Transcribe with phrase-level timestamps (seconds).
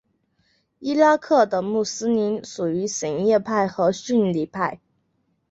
[0.79, 4.79] 伊拉克的穆斯林属于什叶派和逊尼派。